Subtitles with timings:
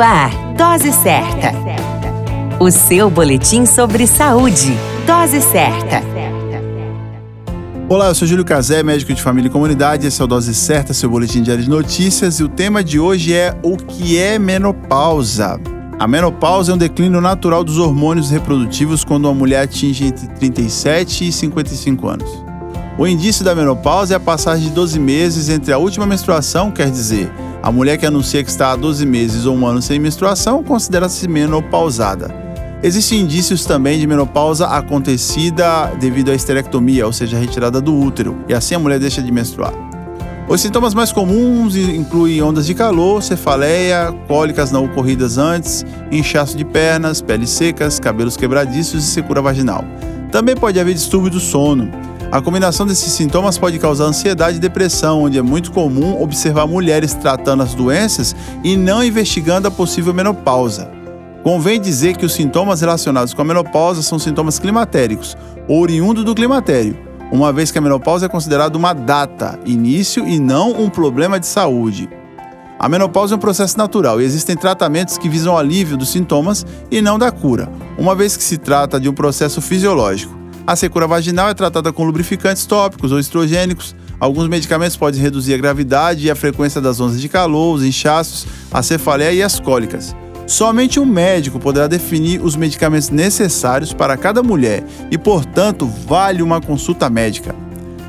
[0.00, 1.52] Ar, Dose Certa.
[2.58, 4.74] O seu boletim sobre saúde.
[5.06, 6.02] Dose Certa.
[7.86, 10.06] Olá, eu sou Júlio Cazé, médico de família e comunidade.
[10.06, 12.40] Esse é o Dose Certa, seu boletim diário de notícias.
[12.40, 15.60] E o tema de hoje é o que é menopausa.
[15.98, 21.28] A menopausa é um declínio natural dos hormônios reprodutivos quando uma mulher atinge entre 37
[21.28, 22.44] e 55 anos.
[22.96, 26.90] O indício da menopausa é a passagem de 12 meses entre a última menstruação, quer
[26.90, 27.30] dizer,
[27.70, 31.28] a mulher que anuncia que está há 12 meses ou um ano sem menstruação considera-se
[31.28, 32.28] menopausada.
[32.82, 38.54] Existem indícios também de menopausa acontecida devido à esterectomia, ou seja, retirada do útero, e
[38.54, 39.72] assim a mulher deixa de menstruar.
[40.48, 46.64] Os sintomas mais comuns incluem ondas de calor, cefaleia, cólicas não ocorridas antes, inchaço de
[46.64, 49.84] pernas, peles secas, cabelos quebradiços e secura vaginal.
[50.32, 51.88] Também pode haver distúrbio do sono.
[52.32, 57.12] A combinação desses sintomas pode causar ansiedade e depressão, onde é muito comum observar mulheres
[57.12, 60.88] tratando as doenças e não investigando a possível menopausa.
[61.42, 65.36] Convém dizer que os sintomas relacionados com a menopausa são sintomas climatéricos,
[65.66, 66.96] oriundo do climatério,
[67.32, 71.48] uma vez que a menopausa é considerada uma data, início e não um problema de
[71.48, 72.08] saúde.
[72.78, 77.02] A menopausa é um processo natural e existem tratamentos que visam alívio dos sintomas e
[77.02, 80.39] não da cura, uma vez que se trata de um processo fisiológico.
[80.66, 83.94] A secura vaginal é tratada com lubrificantes tópicos ou estrogênicos.
[84.18, 88.46] Alguns medicamentos podem reduzir a gravidade e a frequência das ondas de calor, os inchaços,
[88.70, 90.14] a cefaleia e as cólicas.
[90.46, 96.60] Somente um médico poderá definir os medicamentos necessários para cada mulher e, portanto, vale uma
[96.60, 97.54] consulta médica.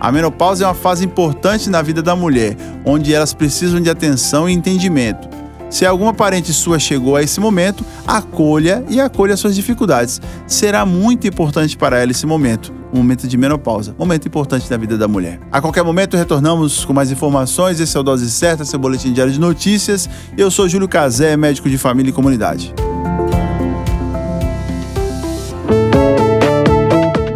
[0.00, 4.48] A menopausa é uma fase importante na vida da mulher, onde elas precisam de atenção
[4.48, 5.28] e entendimento.
[5.70, 10.20] Se alguma parente sua chegou a esse momento, acolha e acolha suas dificuldades.
[10.46, 14.96] Será muito importante para ela esse momento, um momento de menopausa, momento importante da vida
[14.96, 15.38] da mulher.
[15.52, 17.80] A qualquer momento retornamos com mais informações.
[17.80, 20.08] Esse é o Dose Certa, seu boletim diário de notícias.
[20.36, 22.74] Eu sou Júlio Cazé, médico de família e comunidade.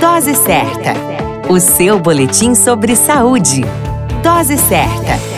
[0.00, 0.94] Dose Certa,
[1.48, 3.62] o seu boletim sobre saúde.
[4.22, 5.35] Dose Certa.